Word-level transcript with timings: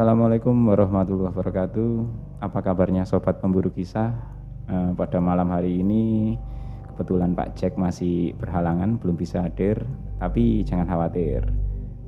Assalamualaikum 0.00 0.56
warahmatullahi 0.64 1.28
wabarakatuh. 1.28 1.92
Apa 2.40 2.64
kabarnya 2.64 3.04
sobat 3.04 3.36
pemburu 3.36 3.68
kisah? 3.68 4.16
Eh, 4.64 4.96
pada 4.96 5.20
malam 5.20 5.52
hari 5.52 5.84
ini 5.84 6.40
kebetulan 6.88 7.36
Pak 7.36 7.52
Jack 7.52 7.76
masih 7.76 8.32
berhalangan, 8.40 8.96
belum 8.96 9.20
bisa 9.20 9.44
hadir. 9.44 9.76
Tapi 10.16 10.64
jangan 10.64 10.88
khawatir, 10.88 11.44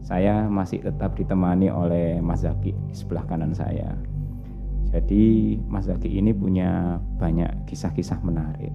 saya 0.01 0.49
masih 0.49 0.81
tetap 0.81 1.21
ditemani 1.21 1.69
oleh 1.69 2.17
Mas 2.25 2.49
Zaki 2.49 2.73
di 2.73 2.97
sebelah 2.97 3.29
kanan 3.29 3.53
saya. 3.53 3.93
Jadi 4.89 5.61
Mas 5.69 5.85
Zaki 5.85 6.17
ini 6.17 6.33
punya 6.33 6.97
banyak 7.21 7.69
kisah-kisah 7.69 8.25
menarik. 8.25 8.73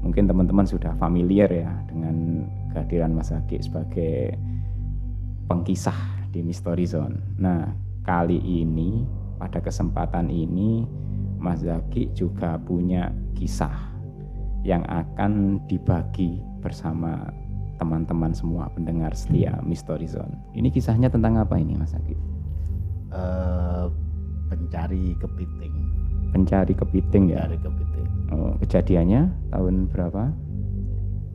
Mungkin 0.00 0.24
teman-teman 0.24 0.64
sudah 0.64 0.96
familiar 0.96 1.52
ya 1.52 1.68
dengan 1.84 2.48
kehadiran 2.72 3.12
Mas 3.12 3.28
Zaki 3.28 3.60
sebagai 3.60 4.40
pengkisah 5.52 6.32
di 6.32 6.40
Mystery 6.40 6.88
Zone. 6.88 7.36
Nah, 7.36 7.87
kali 8.08 8.40
ini 8.40 9.04
pada 9.36 9.60
kesempatan 9.60 10.32
ini 10.32 10.88
Mas 11.36 11.60
Zaki 11.60 12.16
juga 12.16 12.56
punya 12.56 13.12
kisah 13.36 13.92
yang 14.64 14.80
akan 14.88 15.60
dibagi 15.68 16.40
bersama 16.64 17.28
teman-teman 17.76 18.32
semua 18.32 18.72
pendengar 18.72 19.12
setia 19.12 19.60
Mystery 19.60 20.08
Zone. 20.08 20.34
Ini 20.56 20.72
kisahnya 20.72 21.12
tentang 21.12 21.36
apa 21.36 21.60
ini 21.60 21.76
Mas 21.76 21.92
Zaki? 21.92 22.16
Uh, 23.12 23.92
pencari 24.48 25.12
kepiting. 25.20 25.74
Pencari 26.32 26.72
kepiting 26.72 27.36
ya? 27.36 27.44
Pencari 27.44 27.60
kepiting. 27.60 28.08
Oh, 28.32 28.52
kejadiannya 28.64 29.30
tahun 29.52 29.86
berapa? 29.92 30.32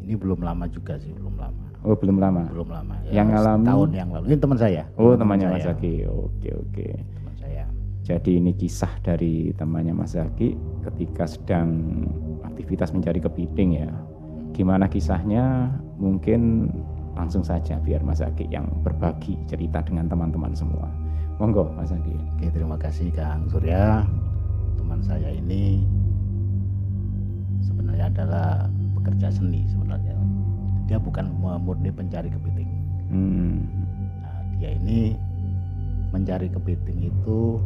Ini 0.03 0.19
belum 0.19 0.41
lama 0.41 0.67
juga 0.67 0.99
sih. 0.99 1.15
Oh 1.83 1.95
belum 1.99 2.15
lama. 2.15 2.47
Belum 2.47 2.71
lama. 2.71 2.95
Ya, 3.07 3.21
yang 3.21 3.27
ngalami 3.35 3.67
tahun 3.67 3.89
yang 3.91 4.09
lalu. 4.15 4.25
Ini 4.31 4.37
teman 4.39 4.57
saya. 4.57 4.83
Oh 4.95 5.13
temannya 5.19 5.47
Mas 5.51 5.67
Zaki. 5.67 6.07
Oke 6.07 6.49
oke. 6.55 6.87
Teman 6.95 7.35
saya. 7.35 7.63
Jadi 8.07 8.31
ini 8.39 8.51
kisah 8.55 8.91
dari 9.03 9.51
temannya 9.51 9.91
Mas 9.91 10.15
Zaki 10.15 10.55
ketika 10.87 11.27
sedang 11.27 11.67
aktivitas 12.47 12.95
mencari 12.95 13.19
kepiting 13.19 13.83
ya. 13.83 13.91
Gimana 14.55 14.87
kisahnya? 14.87 15.75
Mungkin 15.99 16.71
langsung 17.19 17.43
saja 17.43 17.75
biar 17.83 17.99
Mas 18.01 18.23
Zaki 18.23 18.47
yang 18.47 18.65
berbagi 18.79 19.35
cerita 19.51 19.83
dengan 19.83 20.07
teman-teman 20.07 20.55
semua. 20.55 20.87
Monggo 21.35 21.67
Mas 21.75 21.91
Zaki. 21.91 22.15
Oke 22.39 22.47
terima 22.47 22.79
kasih 22.79 23.11
Kang 23.11 23.51
Surya. 23.51 24.07
Teman 24.79 25.03
saya 25.03 25.35
ini 25.35 25.83
sebenarnya 27.59 28.07
adalah 28.07 28.71
pekerja 28.95 29.27
seni 29.27 29.67
sebenarnya 29.67 30.12
dia 30.87 30.97
bukan 30.99 31.31
murni 31.39 31.89
pencari 31.89 32.27
kepiting. 32.27 32.71
Hmm. 33.13 33.57
Nah, 34.19 34.39
dia 34.59 34.75
ini 34.75 35.15
mencari 36.11 36.51
kepiting 36.51 37.09
itu 37.09 37.57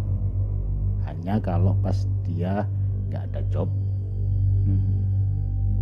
hanya 1.04 1.40
kalau 1.40 1.76
pas 1.84 2.08
dia 2.28 2.68
nggak 3.08 3.32
ada 3.32 3.42
job 3.48 3.72
hmm. 4.68 5.00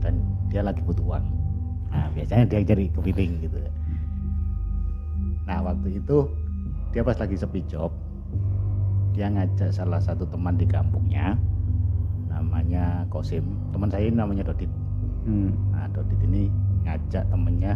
dan 0.01 0.21
dia 0.49 0.61
lagi 0.61 0.81
butuh 0.85 1.03
uang. 1.03 1.25
Nah, 1.91 2.07
biasanya 2.13 2.45
dia 2.49 2.61
cari 2.61 2.91
kepiting 2.91 3.31
gitu. 3.41 3.57
Nah, 5.45 5.61
waktu 5.61 6.01
itu 6.01 6.29
dia 6.91 7.05
pas 7.05 7.17
lagi 7.19 7.37
sepi 7.37 7.61
job, 7.69 7.93
dia 9.13 9.29
ngajak 9.29 9.71
salah 9.71 10.01
satu 10.01 10.25
teman 10.27 10.57
di 10.57 10.65
kampungnya, 10.65 11.37
namanya 12.29 13.05
Kosim. 13.13 13.45
Teman 13.71 13.89
saya 13.93 14.09
ini 14.09 14.17
namanya 14.17 14.43
Dodit. 14.47 14.71
Hmm. 15.25 15.53
Nah, 15.71 15.85
Dodit 15.93 16.17
ini 16.25 16.49
ngajak 16.85 17.25
temennya 17.33 17.73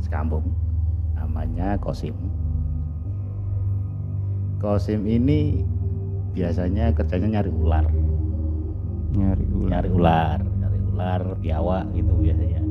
sekampung 0.00 0.44
namanya 1.16 1.76
Kosim. 1.80 2.16
Kosim 4.56 5.04
ini 5.04 5.60
biasanya 6.32 6.92
kerjanya 6.96 7.40
nyari 7.40 7.50
ular. 7.52 7.86
Nyari 9.16 9.44
ular. 9.52 9.68
Nyari 9.68 9.90
ular 9.92 10.38
nyari 10.40 10.78
ular 10.92 11.22
biawak 11.40 11.84
gitu 11.92 12.12
biasanya. 12.16 12.62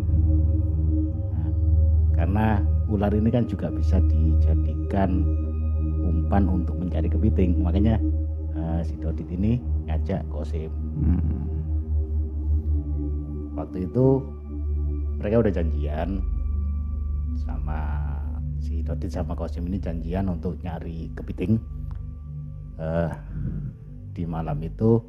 Nah, 1.29 1.49
karena 2.17 2.47
ular 2.89 3.11
ini 3.13 3.29
kan 3.29 3.45
juga 3.45 3.69
bisa 3.69 4.01
dijadikan 4.05 5.25
umpan 6.05 6.49
untuk 6.49 6.77
mencari 6.77 7.09
kepiting. 7.09 7.61
Makanya 7.61 8.01
uh, 8.57 8.81
si 8.81 8.97
Dodit 8.97 9.29
ini 9.29 9.61
ngajak 9.85 10.25
Kosim. 10.33 10.73
Hmm. 11.01 11.21
waktu 13.55 13.87
itu 13.87 14.19
mereka 15.19 15.47
udah 15.47 15.53
janjian 15.53 16.09
sama 17.35 17.79
si 18.59 18.81
Dodit 18.81 19.11
sama 19.13 19.37
Kosim 19.37 19.67
ini 19.67 19.77
janjian 19.77 20.25
untuk 20.31 20.57
nyari 20.63 21.11
kepiting. 21.13 21.59
Uh, 22.75 23.07
di 24.11 24.27
malam 24.27 24.59
itu 24.59 24.99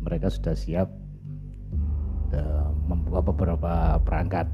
mereka 0.00 0.32
sudah 0.32 0.56
siap 0.56 0.88
uh, 2.32 2.68
membawa 2.88 3.20
beberapa 3.20 4.00
perangkat. 4.00 4.48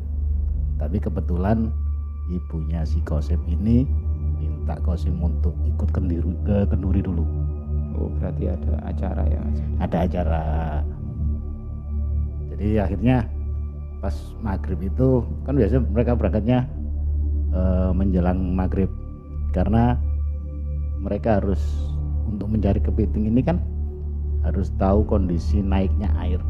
Tapi 0.77 0.99
kebetulan 1.01 1.71
ibunya 2.33 2.83
si 2.83 2.99
Kosim 3.07 3.41
ini 3.47 3.87
minta 4.37 4.77
Kosim 4.83 5.17
untuk 5.23 5.55
ikut 5.65 5.89
kenduri, 5.95 6.35
ke 6.43 6.67
kenduri 6.69 7.01
dulu. 7.01 7.25
Oh 7.97 8.13
berarti 8.19 8.51
ada 8.51 8.75
acara 8.85 9.23
ya 9.25 9.43
ada 9.81 9.97
acara. 10.05 10.45
Jadi 12.53 12.81
akhirnya 12.81 13.36
pas 14.01 14.15
maghrib 14.45 14.81
itu 14.85 15.25
kan 15.49 15.57
biasanya 15.57 15.83
mereka 15.89 16.13
berangkatnya 16.15 16.59
e, 17.53 17.61
menjelang 17.97 18.39
maghrib. 18.53 18.91
Karena 19.57 19.97
mereka 21.01 21.41
harus 21.41 21.61
untuk 22.29 22.51
mencari 22.51 22.83
kepiting 22.83 23.31
ini 23.31 23.41
kan 23.41 23.63
harus 24.45 24.71
tahu 24.77 25.07
kondisi 25.07 25.65
naiknya 25.65 26.13
air. 26.21 26.41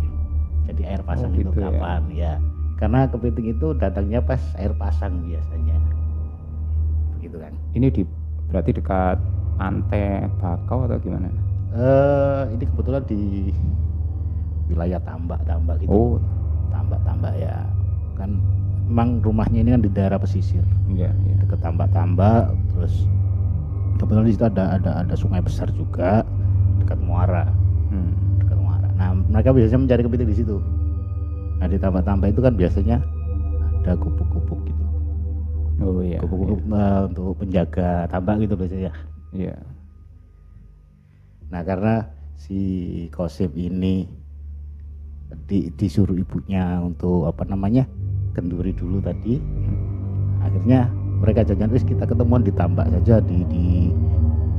Jadi 0.66 0.82
air 0.82 1.02
pasang 1.06 1.30
oh, 1.32 1.38
gitu 1.38 1.50
itu 1.54 1.60
ya. 1.62 1.70
kapan 1.70 2.02
ya. 2.10 2.16
ya 2.16 2.34
karena 2.76 3.08
kepiting 3.08 3.56
itu 3.56 3.72
datangnya 3.72 4.20
pas 4.20 4.40
air 4.60 4.72
pasang 4.76 5.24
biasanya. 5.24 5.76
Begitu 7.16 7.36
kan. 7.40 7.52
Ini 7.72 7.86
di 7.88 8.02
berarti 8.52 8.70
dekat 8.76 9.18
pantai 9.56 10.28
bakau 10.36 10.84
atau 10.84 11.00
gimana? 11.00 11.32
Eh 11.72 12.42
ini 12.52 12.64
kebetulan 12.68 13.02
di 13.08 13.50
wilayah 14.68 15.00
tambak-tambak 15.00 15.80
gitu. 15.80 15.88
Oh 15.88 16.20
tambak-tambak 16.86 17.34
ya. 17.34 17.66
Kan 18.14 18.38
memang 18.86 19.18
rumahnya 19.18 19.58
ini 19.66 19.70
kan 19.74 19.82
di 19.82 19.90
daerah 19.90 20.18
pesisir. 20.22 20.62
Iya, 20.86 21.10
iya. 21.26 21.34
dekat 21.42 21.58
tambak-tambak 21.58 22.54
terus 22.70 23.10
kebetulan 23.98 24.30
di 24.30 24.32
situ 24.38 24.46
ada 24.46 24.78
ada 24.78 24.90
ada 25.02 25.14
sungai 25.18 25.42
besar 25.42 25.66
juga 25.74 26.22
dekat 26.78 27.02
muara. 27.02 27.50
Hmm. 27.90 28.14
dekat 28.38 28.58
muara. 28.62 28.86
Nah 28.94 29.10
mereka 29.18 29.50
biasanya 29.50 29.82
mencari 29.82 30.02
kepiting 30.06 30.30
di 30.30 30.38
situ. 30.38 30.56
Nah 31.58 31.66
di 31.66 31.76
tambak-tambak 31.82 32.30
itu 32.30 32.40
kan 32.40 32.54
biasanya 32.54 33.02
ada 33.82 33.98
gubuk-gubuk 33.98 34.62
gitu. 34.62 34.84
Oh 35.82 36.00
iya 36.00 36.22
gubuk-gubuk 36.22 36.62
iya. 36.62 36.78
Uh, 36.78 37.00
untuk 37.10 37.34
penjaga 37.42 38.06
tambak 38.06 38.38
gitu 38.38 38.54
biasanya 38.54 38.94
iya. 39.34 39.58
Nah 41.50 41.62
karena 41.66 42.06
si 42.38 42.58
Kosip 43.10 43.50
ini 43.58 44.06
di, 45.46 45.70
disuruh 45.74 46.14
ibunya 46.14 46.78
untuk 46.82 47.30
apa 47.30 47.46
namanya 47.46 47.86
kenduri 48.34 48.74
dulu 48.74 49.02
tadi. 49.02 49.38
Akhirnya 50.42 50.90
mereka 51.18 51.46
jajan 51.48 51.72
terus 51.72 51.86
kita 51.86 52.04
ketemuan 52.04 52.44
di 52.44 52.52
tambak 52.52 52.86
saja 52.92 53.18
di 53.24 53.42
di 53.48 53.66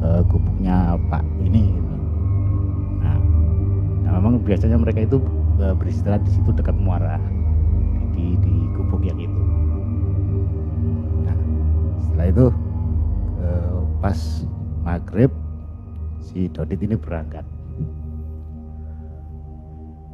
uh, 0.01 0.21
gubuknya 0.25 0.97
Pak 1.07 1.23
ini 1.45 1.77
gitu. 1.77 1.95
nah, 3.01 3.17
nah 4.03 4.11
memang 4.17 4.41
biasanya 4.41 4.77
mereka 4.81 5.05
itu 5.05 5.21
uh, 5.61 5.77
beristirahat 5.77 6.25
di 6.25 6.31
situ 6.33 6.49
dekat 6.53 6.73
muara 6.75 7.21
di, 8.11 8.35
di, 8.41 8.41
di 8.41 8.55
gubuk 8.73 9.05
yang 9.05 9.21
itu. 9.21 9.41
Nah 11.29 11.37
setelah 12.01 12.27
itu 12.27 12.45
uh, 13.41 13.77
pas 14.01 14.19
maghrib 14.81 15.29
si 16.19 16.49
Dodit 16.49 16.81
ini 16.81 16.97
berangkat 16.97 17.45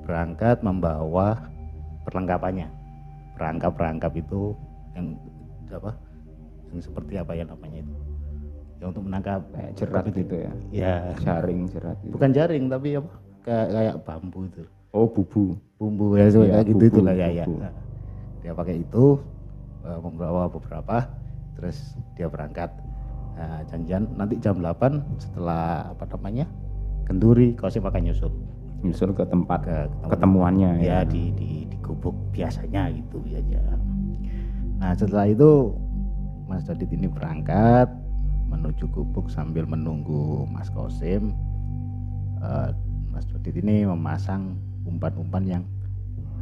berangkat 0.04 0.60
membawa 0.62 1.40
perlengkapannya. 2.08 2.68
Perangkap-perangkap 3.34 4.14
itu 4.14 4.54
yang 4.94 5.18
apa 5.74 5.98
yang 6.70 6.82
seperti 6.84 7.18
apa 7.18 7.34
ya 7.34 7.44
namanya 7.48 7.82
itu. 7.82 7.96
Yang 8.78 8.88
untuk 8.94 9.04
menangkap 9.10 9.42
kayak 9.56 9.72
jerat 9.74 10.04
itu, 10.12 10.20
itu 10.22 10.36
ya? 10.36 10.52
Ya 10.70 10.96
jaring 11.24 11.66
jerat 11.72 11.98
itu. 12.04 12.14
bukan 12.14 12.30
jaring 12.30 12.64
tapi 12.70 12.90
apa? 13.00 13.12
Kayak 13.44 13.68
kayak 13.74 13.96
bambu 14.06 14.40
itu. 14.46 14.64
Oh 14.94 15.08
bubu. 15.10 15.58
Bumbu 15.82 16.06
ya, 16.16 16.30
ya 16.30 16.62
kayak 16.62 16.66
gitu 16.70 16.84
itulah 16.88 17.16
ya 17.18 17.28
ya. 17.32 17.46
dia 18.44 18.52
pakai 18.52 18.84
itu 18.84 19.18
uh, 19.88 20.00
membawa 20.04 20.52
beberapa 20.52 21.08
terus 21.56 21.96
dia 22.20 22.28
berangkat. 22.28 22.70
Nah, 23.34 23.66
janjian 23.66 24.06
nanti 24.14 24.38
jam 24.38 24.62
8 24.62 25.02
setelah 25.18 25.90
apa 25.90 26.06
namanya 26.06 26.46
kenduri 27.10 27.58
kau 27.58 27.66
sih 27.66 27.82
makan 27.82 28.12
nyusul 28.12 28.30
nyusul 28.84 29.16
ke 29.16 29.24
tempat 29.26 29.64
ke 29.64 29.78
ketemuannya 30.12 30.84
ya, 30.84 31.02
ya 31.04 31.08
di, 31.08 31.32
di 31.34 31.64
di 31.66 31.78
gubuk 31.80 32.14
biasanya 32.36 32.92
gitu 32.92 33.24
aja. 33.32 33.64
Nah 34.84 34.92
setelah 34.94 35.32
itu 35.32 35.72
Mas 36.46 36.68
Dodit 36.68 36.92
ini 36.92 37.08
berangkat 37.08 37.88
menuju 38.52 38.86
gubuk 38.92 39.32
sambil 39.32 39.66
menunggu 39.66 40.46
Mas 40.52 40.68
Kosim 40.70 41.34
uh, 42.44 42.70
Mas 43.10 43.26
Dodit 43.32 43.56
ini 43.58 43.88
memasang 43.88 44.60
umpan-umpan 44.84 45.44
yang 45.48 45.64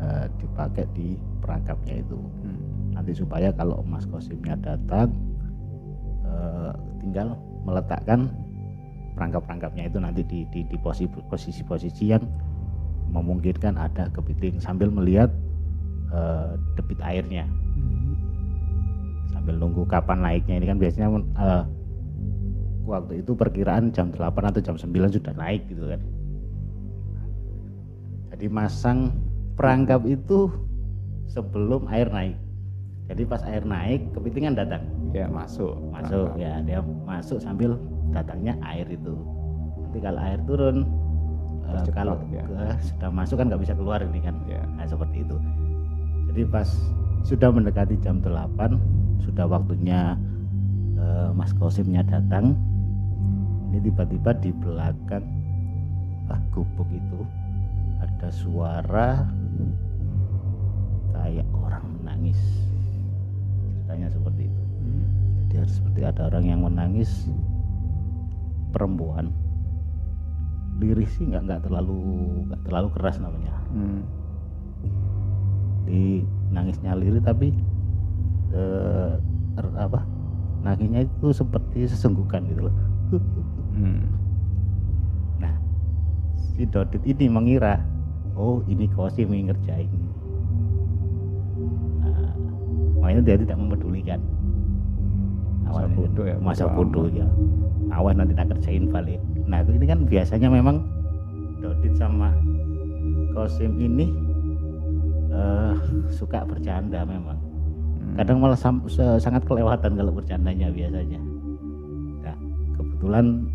uh, 0.02 0.26
dipakai 0.42 0.90
di 0.98 1.16
perangkapnya 1.40 2.02
itu 2.02 2.18
hmm. 2.18 2.98
nanti 2.98 3.14
supaya 3.14 3.54
kalau 3.54 3.86
Mas 3.86 4.10
Kosimnya 4.10 4.58
datang 4.60 5.14
uh, 6.26 6.74
tinggal 6.98 7.38
meletakkan 7.64 8.34
perangkap-perangkapnya 9.13 9.88
itu 9.92 9.98
nanti 10.00 10.22
di, 10.25 10.40
di, 10.50 10.63
di 10.68 10.78
posisi-posisi 10.80 12.04
yang 12.12 12.24
memungkinkan 13.12 13.75
ada 13.75 14.08
kepiting 14.16 14.58
sambil 14.63 14.88
melihat 14.88 15.30
uh, 16.16 16.56
debit 16.80 17.00
airnya. 17.04 17.46
Sambil 19.31 19.60
nunggu 19.60 19.84
kapan 19.88 20.24
naiknya. 20.24 20.63
Ini 20.63 20.66
kan 20.68 20.78
biasanya 20.80 21.08
uh, 21.40 21.63
waktu 22.88 23.24
itu 23.24 23.36
perkiraan 23.36 23.92
jam 23.92 24.12
8 24.12 24.19
atau 24.52 24.62
jam 24.63 24.75
9 24.75 25.18
sudah 25.18 25.34
naik 25.36 25.68
gitu 25.68 25.92
kan. 25.92 26.02
Jadi 28.31 28.46
masang 28.48 29.12
perangkap 29.60 30.02
itu 30.08 30.50
sebelum 31.30 31.88
air 31.92 32.10
naik. 32.10 32.38
Jadi 33.12 33.28
pas 33.28 33.44
air 33.44 33.63
naik 33.68 34.16
kepitingan 34.16 34.56
datang. 34.56 34.88
Ya 35.12 35.28
masuk 35.28 35.75
masuk 35.92 36.31
perangkap. 36.31 36.44
ya 36.44 36.54
dia 36.63 36.80
masuk 37.04 37.44
sambil 37.44 37.75
datangnya 38.12 38.54
air 38.63 38.88
itu 38.92 39.16
nanti 39.80 40.00
kalau 40.00 40.19
air 40.24 40.40
turun 40.48 40.88
uh, 41.68 41.84
kalau 41.92 42.16
ya. 42.31 42.44
ke, 42.44 42.80
sudah 42.92 43.10
masuk 43.12 43.36
kan 43.40 43.52
nggak 43.52 43.62
bisa 43.63 43.74
keluar 43.75 44.00
ini 44.04 44.19
kan 44.24 44.36
ya. 44.48 44.62
nah, 44.75 44.86
seperti 44.88 45.24
itu 45.24 45.38
jadi 46.31 46.42
pas 46.48 46.69
sudah 47.28 47.50
mendekati 47.52 48.00
jam 48.00 48.24
8 48.24 48.31
sudah 49.28 49.46
waktunya 49.46 50.16
uh, 50.98 51.30
Mas 51.36 51.54
Kosimnya 51.54 52.02
datang 52.08 52.58
ini 53.72 53.88
tiba-tiba 53.88 54.36
di 54.40 54.52
belakang 54.52 55.24
ah, 56.28 56.42
gubuk 56.52 56.88
itu 56.92 57.22
ada 58.02 58.28
suara 58.34 59.24
kayak 61.16 61.48
orang 61.54 61.86
menangis 62.02 62.40
ceritanya 63.69 64.08
seperti 64.10 64.50
itu 64.50 64.63
hmm. 64.63 65.06
jadi 65.46 65.54
harus 65.63 65.74
seperti 65.78 66.02
ada 66.04 66.22
orang 66.31 66.46
yang 66.48 66.62
menangis 66.66 67.12
perempuan. 68.72 69.36
Lirih 70.82 71.08
sih 71.08 71.30
nggak 71.30 71.44
nggak 71.46 71.62
terlalu 71.68 72.00
nggak 72.50 72.62
terlalu 72.66 72.88
keras 72.96 73.20
namanya. 73.22 73.56
Hmm. 73.72 74.04
di 75.82 76.24
nangisnya 76.54 76.96
lirih 76.96 77.20
tapi 77.20 77.52
eh, 78.56 79.12
apa 79.76 80.06
nangisnya 80.62 81.04
itu 81.04 81.34
seperti 81.34 81.90
sesenggukan 81.90 82.48
gitu 82.48 82.70
loh. 82.70 82.76
Hmm. 83.76 84.08
nah 85.40 85.52
si 86.56 86.64
Dodit 86.64 87.04
ini 87.04 87.28
mengira 87.28 87.84
oh 88.40 88.64
ini 88.72 88.88
Kosim 88.88 89.36
yang 89.36 89.52
ngerjain 89.52 89.92
nah, 92.00 92.32
makanya 93.04 93.22
dia 93.26 93.38
tidak 93.44 93.58
mempedulikan 93.60 94.20
masa 95.72 95.88
bodoh 95.88 96.26
ya 96.28 96.38
masa 96.38 96.66
bodoh 96.68 97.08
ya. 97.12 97.28
Awas 97.92 98.16
nanti 98.16 98.36
tak 98.36 98.52
kerjain 98.56 98.88
balik. 98.88 99.20
Nah 99.48 99.64
ini 99.68 99.86
kan 99.88 100.04
biasanya 100.08 100.48
memang 100.48 100.84
Dodit 101.62 101.94
sama 101.94 102.34
Kosim 103.32 103.78
ini 103.78 104.12
uh, 105.32 105.76
suka 106.12 106.44
bercanda 106.44 107.08
memang. 107.08 107.40
Hmm. 108.02 108.18
kadang 108.18 108.42
malah 108.42 108.60
sangat 109.22 109.44
kelewatan 109.48 109.96
kalau 109.96 110.12
bercandanya 110.12 110.68
biasanya. 110.74 111.20
Nah 112.26 112.36
kebetulan 112.76 113.48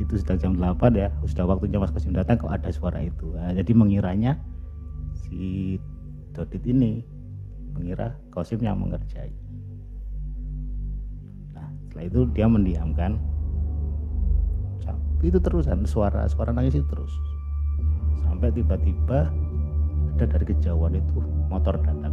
itu 0.00 0.18
sudah 0.18 0.36
jam 0.38 0.58
8 0.58 0.74
ya 0.98 1.08
sudah 1.22 1.44
waktunya 1.46 1.78
Mas 1.78 1.94
Kosim 1.94 2.16
datang 2.16 2.40
kok 2.40 2.50
ada 2.50 2.70
suara 2.72 2.98
itu. 2.98 3.30
Nah, 3.34 3.54
jadi 3.54 3.72
mengiranya 3.76 4.38
si 5.14 5.76
Dodit 6.34 6.66
ini 6.66 7.04
mengira 7.74 8.14
Kosim 8.30 8.62
yang 8.62 8.78
mengerjai 8.78 9.30
setelah 11.94 12.10
itu 12.10 12.20
dia 12.34 12.50
mendiamkan. 12.50 13.22
Itu 15.22 15.38
terusan 15.38 15.86
suara 15.86 16.26
suara 16.26 16.50
nangis 16.50 16.74
itu 16.74 16.82
terus. 16.90 17.14
Sampai 18.26 18.50
tiba-tiba 18.50 19.30
ada 20.18 20.24
dari 20.26 20.42
kejauhan 20.42 20.98
itu 20.98 21.22
motor 21.46 21.78
datang. 21.78 22.10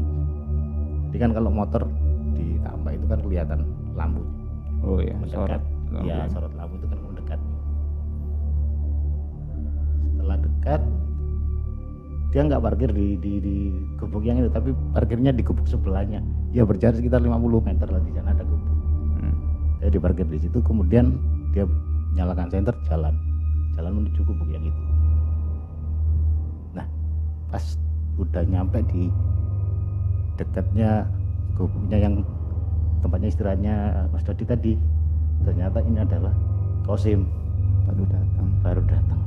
Jadi 1.10 1.18
kan 1.18 1.34
kalau 1.34 1.50
motor 1.50 1.90
ditambah 2.38 2.94
itu 2.94 3.06
kan 3.10 3.20
kelihatan 3.26 3.60
lampu. 3.98 4.22
Oh 4.86 5.02
iya 5.02 5.18
mendekat. 5.18 5.34
sorot 5.34 5.64
lampu. 5.90 6.06
ya 6.06 6.18
sorot 6.30 6.54
lampu 6.54 6.74
itu 6.78 6.88
kan 6.88 7.00
mendekat. 7.02 7.40
Setelah 10.14 10.38
dekat 10.46 10.82
dia 12.30 12.42
nggak 12.48 12.62
parkir 12.64 12.90
di, 12.94 13.18
di, 13.18 13.34
di 13.42 13.58
gubuk 13.98 14.22
yang 14.30 14.46
itu 14.46 14.54
tapi 14.54 14.78
parkirnya 14.94 15.34
di 15.34 15.42
gubuk 15.42 15.66
sebelahnya. 15.66 16.22
Ya 16.54 16.70
berjarak 16.70 17.02
sekitar 17.02 17.18
50 17.18 17.34
meter 17.66 17.90
lah 17.90 18.00
di 18.06 18.14
sana 18.14 18.38
ada 18.38 18.46
gubuk 18.46 18.81
saya 19.82 19.90
diparkir 19.98 20.30
di 20.30 20.38
situ 20.38 20.62
kemudian 20.62 21.18
dia 21.58 21.66
nyalakan 22.14 22.54
senter 22.54 22.78
jalan. 22.86 23.18
Jalan 23.74 23.98
menuju 23.98 24.22
gubuk 24.22 24.46
yang 24.54 24.62
itu. 24.62 24.84
Nah 26.78 26.86
pas 27.50 27.82
udah 28.22 28.46
nyampe 28.46 28.78
di 28.94 29.10
dekatnya 30.38 31.10
gubuknya 31.58 31.98
yang 31.98 32.22
tempatnya 33.02 33.34
istirahatnya 33.34 33.76
Mas 34.14 34.22
Dodi 34.22 34.46
tadi 34.46 34.74
ternyata 35.42 35.82
ini 35.82 35.98
adalah 36.06 36.34
Kosim. 36.86 37.26
Baru 37.90 38.06
datang. 38.06 38.48
Baru 38.62 38.82
datang. 38.86 39.22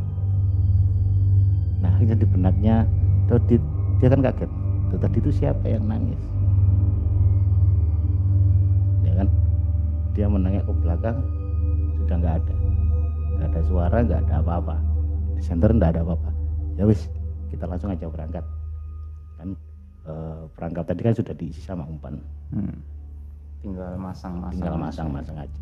Nah 1.83 1.91
akhirnya 1.99 2.15
di 2.15 2.27
benaknya 2.31 2.87
Dodi 3.27 3.59
dia 3.99 4.07
kan 4.07 4.23
kaget. 4.23 4.51
Tadi 4.95 5.19
itu 5.19 5.35
siapa 5.35 5.67
yang 5.67 5.91
nangis 5.91 6.34
dia 10.15 10.31
menengok 10.31 10.71
ke 10.71 10.73
belakang 10.79 11.19
sudah 11.99 12.17
nggak 12.23 12.35
ada. 12.39 12.55
Nggak 13.35 13.49
ada 13.51 13.61
suara 13.67 13.97
nggak 14.01 14.21
ada 14.25 14.35
apa-apa. 14.41 14.77
Di 15.35 15.43
center 15.43 15.71
nggak 15.75 15.91
ada 15.99 16.01
apa-apa. 16.07 16.31
Ya 16.79 16.87
wis 16.87 17.11
kita 17.51 17.67
langsung 17.67 17.91
aja 17.91 18.07
berangkat. 18.07 18.47
Kan 19.37 19.59
e, 20.07 20.13
perangkap 20.55 20.85
tadi 20.87 21.01
kan 21.03 21.15
sudah 21.15 21.35
diisi 21.35 21.61
sama 21.61 21.85
umpan. 21.85 22.17
Hmm. 22.55 22.79
tinggal 23.65 23.97
masang-masang 23.97 24.61
tinggal 24.61 24.77
masang-masang 24.77 25.37
aja. 25.41 25.61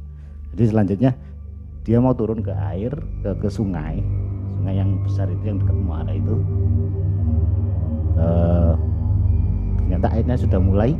Jadi 0.52 0.64
selanjutnya 0.74 1.10
dia 1.86 2.02
mau 2.02 2.10
turun 2.10 2.42
ke 2.42 2.50
air 2.50 2.90
ke, 3.22 3.30
ke 3.38 3.48
sungai. 3.48 4.02
Sungai 4.58 4.74
yang 4.74 4.98
besar 5.06 5.30
itu 5.30 5.44
yang 5.46 5.62
dekat 5.62 5.78
muara 5.78 6.12
itu. 6.12 6.34
E, 8.18 8.26
ternyata 9.80 10.06
airnya 10.12 10.36
sudah 10.36 10.60
mulai 10.60 10.92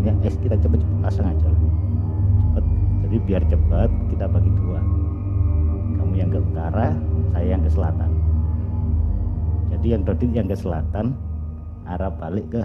ya 0.00 0.12
es 0.24 0.36
kita 0.40 0.56
cepet-cepet 0.56 1.00
pasang 1.04 1.26
aja 1.28 1.46
lah. 1.48 1.60
Cepet. 2.40 2.64
Jadi 3.04 3.16
biar 3.28 3.42
cepat 3.48 3.90
kita 4.08 4.24
bagi 4.30 4.50
dua. 4.56 4.80
Kamu 6.00 6.12
yang 6.16 6.30
ke 6.32 6.38
utara 6.40 6.88
saya 7.32 7.46
yang 7.56 7.62
ke 7.62 7.70
selatan. 7.70 8.10
Jadi 9.70 9.86
yang 9.96 10.02
Dodit 10.04 10.30
yang 10.32 10.48
ke 10.48 10.56
selatan 10.56 11.16
arah 11.88 12.12
balik 12.12 12.46
ke 12.52 12.62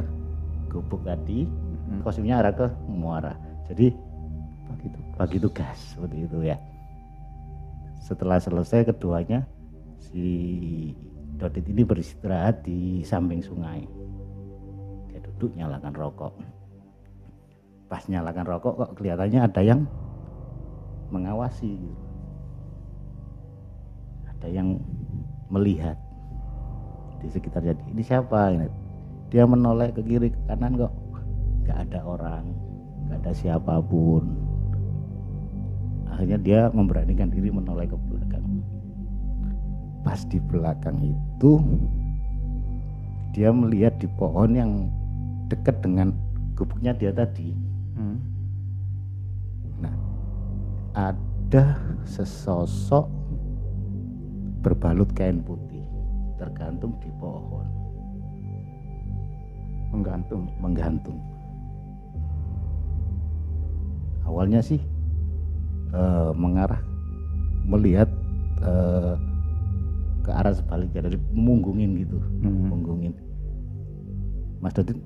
gubuk 0.72 1.01
tadi 1.08 1.48
hmm. 1.48 2.04
kostumnya 2.04 2.44
arah 2.44 2.54
ke 2.56 2.68
muara. 2.88 3.36
Jadi 3.72 3.92
bagi 4.65 4.88
tugas. 4.92 5.15
bagi 5.20 5.38
tugas 5.39 5.77
seperti 5.96 6.18
itu 6.24 6.39
ya. 6.44 6.58
Setelah 8.00 8.38
selesai 8.38 8.88
keduanya 8.88 9.44
si 10.00 10.27
Dodit 11.36 11.68
ini 11.68 11.84
beristirahat 11.84 12.63
di 12.63 13.04
samping 13.04 13.44
sungai. 13.44 13.84
Dia 15.12 15.20
duduk 15.20 15.51
nyalakan 15.60 15.92
rokok 15.92 16.54
pas 17.96 18.04
nyalakan 18.12 18.44
rokok 18.44 18.75
kok 18.75 18.92
kelihatannya 19.00 19.40
ada 19.40 19.64
yang 19.64 19.88
mengawasi 21.16 21.80
gitu. 21.80 22.04
ada 24.28 24.52
yang 24.52 24.84
melihat 25.48 25.96
di 27.24 27.32
sekitar 27.32 27.64
jadi 27.64 27.80
ini 27.88 28.04
siapa 28.04 28.52
ini? 28.52 28.68
Dia 29.32 29.48
menoleh 29.48 29.96
ke 29.96 30.04
kiri 30.04 30.28
ke 30.28 30.40
kanan 30.44 30.75
kok. 30.75 30.92
Nggak 31.64 31.88
ada 31.88 32.00
orang 32.04 32.44
nggak 33.08 33.24
ada 33.24 33.32
siapa 33.32 33.80
pun. 33.80 34.28
Akhirnya 36.12 36.36
dia 36.44 36.62
memberanikan 36.75 37.32
diri 37.32 37.48
menoleh 37.48 37.88
ke 37.88 37.96
belakang. 37.96 38.60
Pas 40.04 40.20
di 40.28 40.44
belakang 40.44 41.00
itu 41.00 41.64
dia 43.32 43.56
melihat 43.56 43.96
di 44.04 44.12
pohon 44.20 44.52
yang 44.52 44.92
dekat 45.48 45.80
dengan 45.80 46.12
gubuknya 46.60 46.92
dia 46.92 47.16
tadi 47.16 47.64
Hmm. 47.96 48.20
Nah, 49.80 49.96
ada 50.96 51.80
sesosok 52.04 53.08
berbalut 54.62 55.10
kain 55.16 55.40
putih 55.42 55.84
tergantung 56.36 57.00
di 57.00 57.10
pohon. 57.18 57.68
Menggantung, 59.96 60.52
menggantung. 60.60 61.20
awalnya 64.25 64.60
sih 64.60 64.82
uh, 65.94 66.34
mengarah 66.34 66.82
melihat 67.66 68.10
uh, 68.66 69.16
ke 70.25 70.30
arah 70.34 70.54
sebaliknya 70.54 71.06
dari 71.06 71.18
mengunggungin 71.34 72.02
gitu 72.02 72.18
hmm. 72.18 72.44
mengunggungin 72.44 73.14
Mas 74.60 74.74
Dodit 74.74 74.98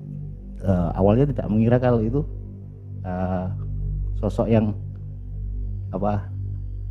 uh, 0.64 0.90
awalnya 0.96 1.28
tidak 1.28 1.46
mengira 1.52 1.76
kalau 1.76 2.00
itu 2.00 2.24
uh, 3.04 3.46
sosok 4.20 4.48
yang 4.48 4.76
apa 5.90 6.28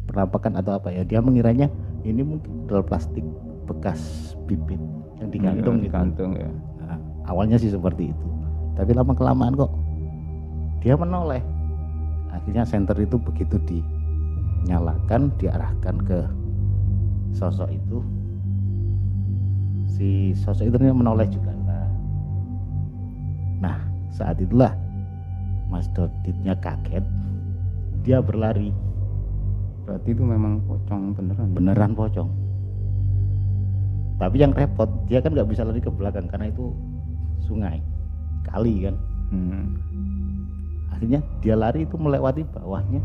penampakan 0.09 0.57
atau 0.59 0.75
apa 0.75 0.89
ya 0.91 1.05
dia 1.05 1.21
mengiranya 1.21 1.69
ini 2.03 2.25
mungkin 2.25 2.65
rel 2.67 2.83
plastik 2.83 3.23
bekas 3.69 4.33
bibit 4.49 4.81
yang 5.21 5.29
digantung 5.29 5.75
ya, 5.79 5.83
digantung 5.85 6.29
gitu. 6.33 6.43
ya. 6.47 6.51
Nah, 6.81 6.97
awalnya 7.29 7.57
sih 7.61 7.69
seperti 7.69 8.09
itu. 8.09 8.27
Tapi 8.73 8.91
lama 8.95 9.13
kelamaan 9.13 9.53
kok 9.53 9.71
dia 10.81 10.95
menoleh. 10.95 11.43
Akhirnya 12.33 12.63
senter 12.63 12.95
itu 12.97 13.19
begitu 13.19 13.59
dinyalakan 13.67 15.29
diarahkan 15.37 15.95
ke 16.07 16.19
sosok 17.35 17.69
itu. 17.69 17.99
Si 19.85 20.33
sosok 20.33 20.71
itu 20.71 20.77
menoleh 20.79 21.27
juga. 21.29 21.53
Nah 23.59 23.77
saat 24.09 24.39
itulah 24.39 24.71
Mas 25.69 25.85
Doditnya 25.93 26.57
kaget. 26.57 27.05
Dia 28.01 28.19
berlari. 28.25 28.73
Berarti 29.85 30.09
itu 30.13 30.21
memang 30.25 30.65
pocong 30.65 31.13
beneran 31.13 31.49
beneran 31.53 31.91
pocong. 31.93 32.29
Tapi 34.19 34.35
yang 34.35 34.51
repot 34.51 34.89
dia 35.07 35.23
kan 35.23 35.31
nggak 35.31 35.47
bisa 35.47 35.63
lari 35.63 35.79
ke 35.79 35.89
belakang 35.93 36.27
karena 36.27 36.51
itu 36.51 36.73
sungai. 37.45 37.79
Kali 38.43 38.89
kan. 38.89 38.97
Hmm. 39.29 39.77
akhirnya 40.89 41.21
dia 41.39 41.53
lari 41.53 41.85
itu 41.85 41.95
melewati 42.01 42.41
bawahnya 42.49 42.97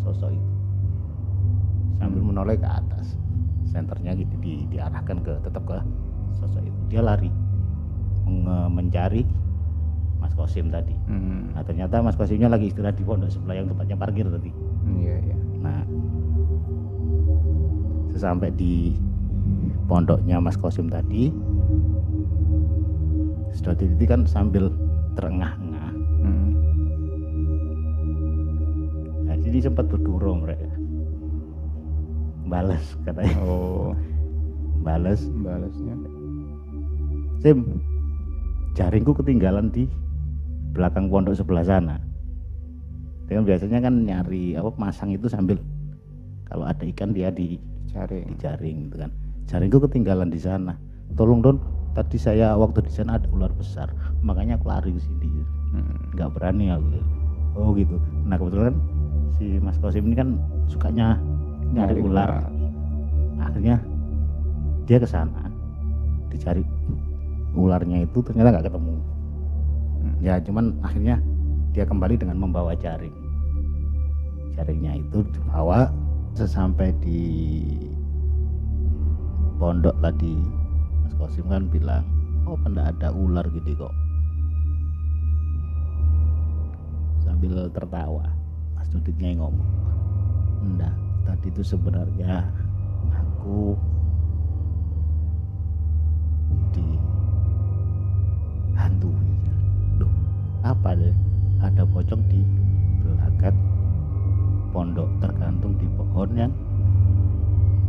sosok 0.00 0.32
itu. 0.32 0.48
Sambil 2.00 2.24
hmm. 2.24 2.28
menoleh 2.32 2.56
ke 2.56 2.66
atas. 2.66 3.14
Senternya 3.68 4.16
gitu 4.16 4.32
di, 4.40 4.64
diarahkan 4.72 5.20
ke 5.22 5.32
tetap 5.44 5.62
ke 5.68 5.76
sosok 6.40 6.64
itu. 6.64 6.80
Dia 6.88 7.04
lari. 7.04 7.28
Mencari 8.68 9.24
Mas 10.18 10.34
Kosim 10.34 10.68
tadi. 10.68 10.94
Hmm. 11.06 11.54
Nah 11.54 11.62
ternyata 11.62 12.02
Mas 12.02 12.18
Kosimnya 12.18 12.50
lagi 12.50 12.70
istirahat 12.70 12.98
di 12.98 13.06
pondok 13.06 13.30
sebelah 13.30 13.56
yang 13.62 13.66
tempatnya 13.70 13.96
parkir 13.98 14.26
tadi. 14.26 14.50
Hmm, 14.50 14.98
iya 14.98 15.14
iya. 15.22 15.36
Nah 15.62 15.78
sesampai 18.12 18.50
di 18.50 18.98
pondoknya 19.86 20.42
Mas 20.42 20.58
Kosim 20.58 20.90
tadi, 20.90 21.30
sudah 23.56 23.74
itu 23.78 24.04
kan 24.04 24.26
sambil 24.28 24.68
terengah-engah. 25.16 25.90
Hmm. 26.22 26.50
Nah, 29.24 29.36
jadi 29.40 29.70
sempat 29.70 29.88
berduro 29.88 30.36
mereka. 30.36 30.68
Balas 32.48 32.84
katanya. 33.04 33.38
Oh. 33.44 33.96
Balas. 34.82 35.20
Balasnya. 35.40 35.94
Sim, 37.38 37.80
jaringku 38.74 39.14
ketinggalan 39.14 39.70
di 39.70 39.86
belakang 40.72 41.08
pondok 41.08 41.36
sebelah 41.36 41.64
sana. 41.64 41.96
Dengan 43.28 43.44
biasanya 43.44 43.78
kan 43.84 43.94
nyari 44.08 44.56
apa 44.56 44.72
masang 44.80 45.12
itu 45.12 45.28
sambil 45.28 45.60
kalau 46.48 46.64
ada 46.64 46.80
ikan 46.88 47.12
dia 47.12 47.28
di 47.28 47.60
jaring. 47.92 48.24
di 48.32 48.34
jaring 48.40 48.76
gitu 48.88 48.96
kan. 49.04 49.10
Jaringku 49.48 49.78
ketinggalan 49.84 50.32
di 50.32 50.40
sana. 50.40 50.76
Tolong 51.16 51.40
don 51.44 51.56
tadi 51.92 52.16
saya 52.16 52.56
waktu 52.56 52.84
di 52.84 52.92
sana 52.92 53.18
ada 53.20 53.26
ular 53.32 53.52
besar 53.56 53.90
makanya 54.24 54.56
aku 54.56 54.68
lari 54.68 54.90
ke 54.96 55.00
sini. 55.00 55.28
Hmm. 55.68 56.16
nggak 56.16 56.28
hmm. 56.32 56.36
berani 56.36 56.66
aku. 56.72 56.88
Oh 57.58 57.76
gitu. 57.76 57.96
Nah 58.24 58.36
kebetulan 58.40 58.74
si 59.36 59.60
Mas 59.60 59.76
Kosim 59.76 60.08
ini 60.08 60.16
kan 60.16 60.40
sukanya 60.68 61.20
nyari, 61.68 62.00
nyari 62.00 62.00
ular. 62.00 62.28
ular. 62.28 62.48
Akhirnya 63.44 63.76
dia 64.88 64.96
ke 64.96 65.08
sana 65.08 65.52
dicari 66.32 66.64
ularnya 67.56 68.04
itu 68.04 68.20
ternyata 68.24 68.56
nggak 68.56 68.66
ketemu 68.72 68.94
ya 70.18 70.42
cuman 70.42 70.74
akhirnya 70.82 71.22
dia 71.70 71.86
kembali 71.86 72.18
dengan 72.18 72.42
membawa 72.42 72.74
jaring. 72.74 73.14
Jaringnya 74.58 74.98
itu 74.98 75.22
dibawa 75.30 75.86
sesampai 76.34 76.90
di 76.98 77.22
pondok 79.62 79.94
tadi. 80.02 80.34
Mas 81.06 81.14
Kosim 81.14 81.46
kan 81.46 81.70
bilang 81.70 82.02
oh 82.48 82.58
pada 82.58 82.90
ada 82.90 83.14
ular 83.14 83.46
gitu 83.54 83.78
kok? 83.78 83.94
Sambil 87.22 87.70
tertawa 87.70 88.26
Mas 88.74 88.90
Duditnya 88.90 89.38
ngomong 89.38 89.70
enggak 90.58 90.94
tadi 91.22 91.54
itu 91.54 91.62
sebenarnya 91.62 92.50
aku 93.14 93.76
dihantui 98.74 99.27
apa 100.62 100.94
deh? 100.94 101.14
Ada 101.58 101.82
pocong 101.86 102.22
di 102.30 102.40
belakang 103.02 103.58
pondok 104.70 105.08
tergantung 105.18 105.74
di 105.78 105.86
pohon 105.98 106.30
yang 106.34 106.52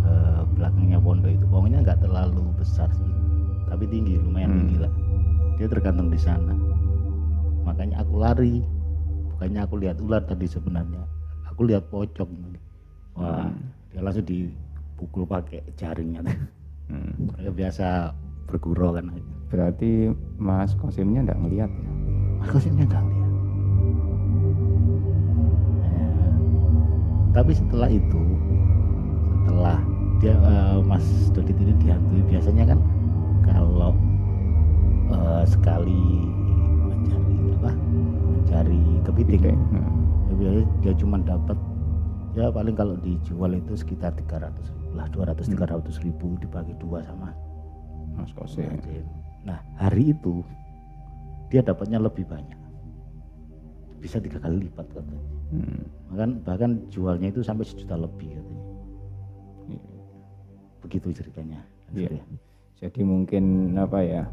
eh, 0.06 0.42
belakangnya 0.58 0.98
pondok 0.98 1.32
itu. 1.34 1.46
Pohonnya 1.50 1.80
nggak 1.86 2.02
terlalu 2.02 2.44
besar 2.58 2.90
sih 2.94 3.20
tapi 3.70 3.86
tinggi 3.86 4.18
lumayan 4.18 4.50
hmm. 4.52 4.60
tinggi 4.60 4.78
lah. 4.82 4.94
Dia 5.62 5.68
tergantung 5.70 6.10
di 6.10 6.20
sana. 6.20 6.54
Makanya 7.64 8.02
aku 8.02 8.14
lari. 8.18 8.66
Bukannya 9.36 9.62
aku 9.64 9.76
lihat 9.80 9.98
ular 10.04 10.26
tadi 10.26 10.50
sebenarnya. 10.50 11.06
Aku 11.54 11.70
lihat 11.70 11.88
pocong. 11.94 12.58
Wah 13.16 13.48
hmm. 13.48 13.94
dia 13.94 14.02
langsung 14.02 14.26
dipukul 14.26 15.24
pakai 15.30 15.64
jaringnya 15.78 16.26
hmm. 16.90 17.54
biasa 17.54 18.12
bergurau 18.50 18.98
kan. 18.98 19.14
Berarti 19.54 20.10
Mas 20.42 20.74
Kosimnya 20.78 21.26
enggak 21.26 21.40
ngelihat 21.40 21.72
ya 21.72 21.89
Maksudnya 22.44 22.84
nggak 22.88 23.04
lihat. 23.04 23.32
Eh, 25.84 26.32
tapi 27.36 27.52
setelah 27.54 27.90
itu, 27.92 28.24
setelah 29.44 29.78
dia 30.20 30.36
uh, 30.40 30.80
Mas 30.84 31.06
Dodit 31.32 31.56
ini 31.60 31.74
dihantui, 31.80 32.22
biasanya 32.28 32.76
kan 32.76 32.80
kalau 33.48 33.92
uh, 35.12 35.44
sekali 35.48 36.28
mencari 36.84 37.38
apa, 37.60 37.72
mencari 38.28 38.82
kepiting, 39.08 39.42
okay. 39.44 39.56
hmm. 39.56 39.90
ya 40.28 40.34
biasanya 40.36 40.66
dia 40.84 40.94
cuma 41.00 41.18
dapat 41.24 41.58
ya 42.38 42.54
paling 42.54 42.78
kalau 42.78 42.96
dijual 43.02 43.52
itu 43.58 43.74
sekitar 43.74 44.14
300 44.14 44.54
lah 44.94 45.10
200 45.12 45.50
hmm. 45.50 45.60
300 45.60 46.06
ribu 46.06 46.38
dibagi 46.38 46.74
dua 46.78 47.02
sama 47.06 47.34
Mas 48.18 48.32
Kosim. 48.36 48.68
Nah 49.48 49.60
hari 49.80 50.12
itu 50.14 50.44
dia 51.50 51.62
dapatnya 51.66 52.00
lebih 52.02 52.26
banyak. 52.30 52.58
Bisa 54.00 54.22
tiga 54.22 54.40
kali 54.40 54.70
lipat 54.70 54.88
katanya. 54.94 55.40
Hmm. 55.50 55.82
bahkan 56.14 56.30
bahkan 56.46 56.72
jualnya 56.94 57.34
itu 57.34 57.42
sampai 57.42 57.66
sejuta 57.66 57.98
lebih 57.98 58.38
katanya. 58.38 58.66
Iya. 59.70 59.82
begitu 60.86 61.08
ceritanya 61.10 61.60
iya. 61.94 62.10
jadi 62.78 63.02
mungkin 63.02 63.74
apa 63.74 64.02
ya 64.02 64.24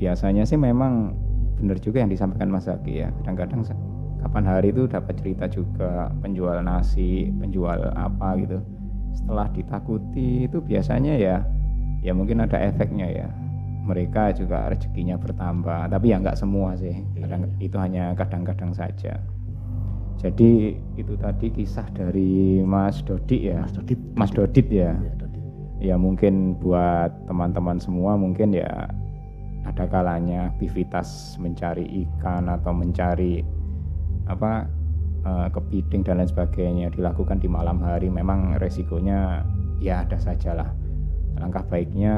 biasanya 0.00 0.48
sih 0.48 0.56
memang 0.56 1.12
benar 1.60 1.76
juga 1.84 2.00
yang 2.00 2.08
disampaikan 2.08 2.48
Mas 2.48 2.70
Aki 2.70 3.02
ya. 3.02 3.08
Kadang-kadang 3.20 3.66
kapan 4.24 4.44
hari 4.46 4.70
itu 4.70 4.86
dapat 4.86 5.14
cerita 5.20 5.44
juga 5.50 6.08
penjual 6.22 6.62
nasi 6.64 7.28
penjual 7.36 7.92
apa 7.92 8.38
gitu. 8.40 8.58
Setelah 9.12 9.50
ditakuti 9.52 10.46
itu 10.46 10.64
biasanya 10.64 11.12
ya 11.18 11.36
ya 12.00 12.14
mungkin 12.14 12.40
ada 12.40 12.56
efeknya 12.62 13.10
ya 13.10 13.28
mereka 13.88 14.36
juga 14.36 14.68
rezekinya 14.68 15.16
bertambah. 15.16 15.88
Tapi 15.88 16.12
ya 16.12 16.20
nggak 16.20 16.36
semua 16.36 16.76
sih. 16.76 16.92
Iya. 17.16 17.24
kadang 17.24 17.42
itu 17.56 17.76
hanya 17.80 18.04
kadang-kadang 18.12 18.76
saja. 18.76 19.16
Jadi 20.20 20.76
itu 20.98 21.14
tadi 21.16 21.48
kisah 21.48 21.88
dari 21.96 22.60
Mas 22.60 23.00
Dodit 23.00 23.40
ya. 23.40 23.64
Mas 23.64 23.72
Dodit. 23.72 23.98
Mas 24.12 24.30
Dodit 24.34 24.66
ya. 24.68 24.92
Ya, 24.92 25.12
ya 25.80 25.94
mungkin 25.96 26.58
buat 26.60 27.14
teman-teman 27.30 27.80
semua 27.80 28.18
mungkin 28.18 28.52
ya 28.52 28.90
ada 29.62 29.84
kalanya 29.86 30.50
aktivitas 30.50 31.38
mencari 31.38 31.86
ikan 32.04 32.50
atau 32.50 32.74
mencari 32.74 33.46
apa 34.26 34.66
uh, 35.22 35.48
kepiting 35.54 36.02
dan 36.02 36.18
lain 36.18 36.28
sebagainya 36.28 36.90
dilakukan 36.90 37.38
di 37.38 37.46
malam 37.46 37.78
hari. 37.78 38.10
Memang 38.10 38.58
resikonya 38.58 39.46
ya 39.78 40.02
ada 40.02 40.18
sajalah. 40.18 40.74
Langkah 41.38 41.62
baiknya 41.70 42.14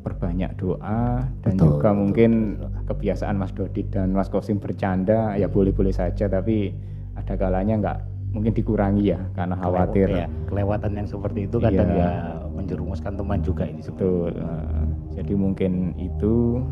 perbanyak 0.00 0.54
doa 0.56 1.26
dan 1.42 1.54
betul, 1.54 1.66
juga 1.76 1.90
betul, 1.92 2.00
mungkin 2.00 2.30
betul. 2.58 2.70
kebiasaan 2.94 3.36
Mas 3.36 3.52
Dodit 3.52 3.86
dan 3.92 4.14
Mas 4.14 4.30
Kosim 4.32 4.62
bercanda 4.62 5.34
ya 5.34 5.50
boleh-boleh 5.50 5.92
saja 5.92 6.30
tapi 6.30 6.72
ada 7.18 7.34
kalanya 7.34 7.74
nggak 7.78 7.98
mungkin 8.32 8.52
dikurangi 8.52 9.16
ya 9.16 9.20
karena 9.32 9.56
khawatir 9.56 10.08
ya, 10.12 10.26
kelewatan 10.46 10.92
yang 11.00 11.08
seperti 11.08 11.48
itu 11.48 11.56
kadang 11.58 11.90
iya. 11.96 12.04
ya 12.04 12.10
menjerumuskan 12.52 13.16
teman 13.16 13.40
juga 13.40 13.64
ini 13.64 13.80
betul 13.80 14.36
uh, 14.36 14.84
jadi 15.18 15.34
mungkin 15.34 15.96
itu 15.98 16.62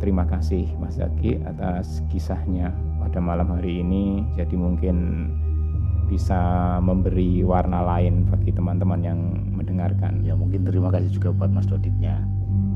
terima 0.00 0.24
kasih 0.28 0.68
Mas 0.80 0.96
Zaki 0.96 1.40
atas 1.44 2.04
kisahnya 2.12 2.72
pada 3.00 3.20
malam 3.20 3.52
hari 3.52 3.84
ini. 3.84 4.24
Jadi 4.36 4.56
mungkin 4.56 5.28
bisa 6.06 6.38
memberi 6.78 7.42
warna 7.42 7.82
lain 7.82 8.30
bagi 8.30 8.54
teman-teman 8.54 9.00
yang 9.02 9.18
mendengarkan. 9.52 10.22
Ya 10.22 10.38
mungkin 10.38 10.62
terima 10.64 10.92
kasih 10.94 11.10
juga 11.10 11.34
buat 11.34 11.50
Mas 11.50 11.66
Doditnya 11.66 12.22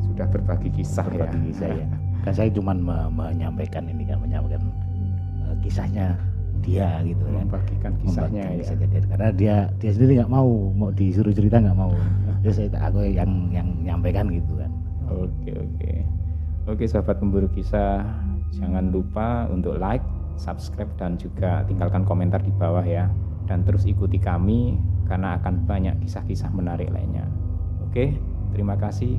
sudah 0.05 0.27
berbagi 0.29 0.71
kisah 0.73 1.05
berbagi 1.07 1.39
ya. 1.39 1.47
kisah 1.53 1.71
ya. 1.75 1.87
Kan 2.21 2.33
saya 2.37 2.49
cuma 2.53 2.73
me 2.77 2.97
menyampaikan 3.13 3.89
ini 3.89 4.05
kan 4.05 4.21
menyampaikan 4.21 4.63
uh, 5.49 5.55
kisahnya 5.65 6.17
dia 6.61 7.01
gitu 7.05 7.25
kan. 7.25 7.45
Membagikan 7.49 7.93
kisahnya 8.05 8.45
Membagikan 8.45 8.53
ya. 8.53 8.61
kisahnya 8.61 8.87
dia. 8.87 9.01
Karena 9.09 9.29
dia 9.33 9.57
dia 9.81 9.91
sendiri 9.97 10.13
nggak 10.21 10.33
mau 10.33 10.51
mau 10.77 10.91
disuruh 10.93 11.33
cerita 11.33 11.57
nggak 11.61 11.79
mau. 11.79 11.93
Jadi 12.45 12.53
saya 12.57 12.69
aku 12.89 13.05
yang 13.05 13.53
yang 13.53 13.69
nyampaikan 13.85 14.29
gitu 14.33 14.57
kan. 14.61 14.71
Oke 15.11 15.51
oke. 15.57 15.93
Oke 16.69 16.85
sahabat 16.87 17.19
pemburu 17.19 17.49
kisah, 17.51 18.05
jangan 18.55 18.93
lupa 18.95 19.49
untuk 19.51 19.81
like, 19.81 20.05
subscribe 20.39 20.93
dan 21.01 21.19
juga 21.19 21.67
tinggalkan 21.67 22.07
komentar 22.07 22.39
di 22.45 22.53
bawah 22.55 22.85
ya. 22.85 23.11
Dan 23.49 23.67
terus 23.67 23.89
ikuti 23.89 24.21
kami 24.23 24.79
karena 25.11 25.41
akan 25.43 25.67
banyak 25.67 25.99
kisah-kisah 26.07 26.55
menarik 26.55 26.87
lainnya. 26.95 27.27
Oke, 27.83 28.15
terima 28.55 28.79
kasih. 28.79 29.19